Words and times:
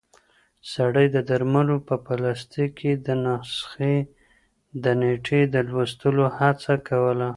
سړی 0.73 1.05
د 1.15 1.17
درملو 1.29 1.77
په 1.87 1.95
پلاستیک 2.05 2.71
کې 2.79 2.91
د 3.05 3.07
نسخې 3.25 3.95
د 4.83 4.85
نیټې 5.01 5.41
د 5.53 5.55
لوستلو 5.69 6.25
هڅه 6.37 6.73
کوله. 6.87 7.29